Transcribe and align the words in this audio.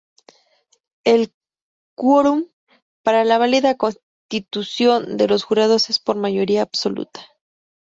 El 1.05 1.31
quórum 1.95 2.47
para 3.03 3.23
la 3.23 3.37
válida 3.37 3.77
constitución 3.77 5.15
de 5.15 5.27
los 5.27 5.43
jurados 5.43 5.91
es 5.91 5.99
por 5.99 6.15
mayoría 6.15 6.63
absoluta. 6.63 7.21